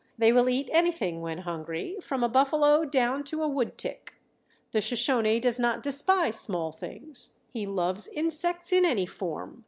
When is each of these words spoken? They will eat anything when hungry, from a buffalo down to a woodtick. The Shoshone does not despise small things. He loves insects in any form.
They 0.17 0.31
will 0.33 0.49
eat 0.49 0.67
anything 0.73 1.21
when 1.21 1.37
hungry, 1.41 1.97
from 2.01 2.23
a 2.23 2.27
buffalo 2.27 2.85
down 2.85 3.23
to 3.25 3.43
a 3.43 3.47
woodtick. 3.47 4.15
The 4.71 4.81
Shoshone 4.81 5.39
does 5.39 5.59
not 5.59 5.83
despise 5.83 6.39
small 6.39 6.71
things. 6.71 7.35
He 7.51 7.67
loves 7.67 8.07
insects 8.07 8.73
in 8.73 8.83
any 8.83 9.05
form. 9.05 9.59